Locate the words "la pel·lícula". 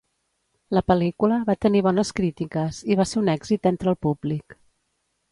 0.75-1.35